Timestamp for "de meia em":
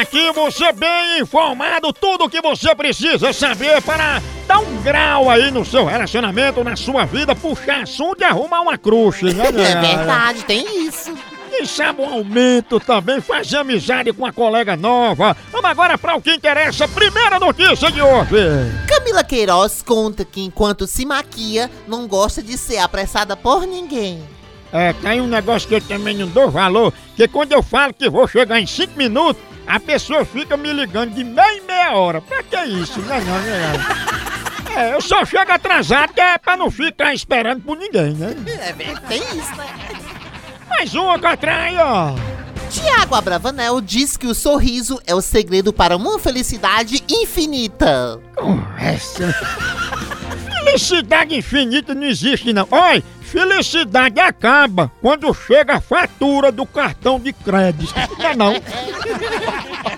31.14-31.60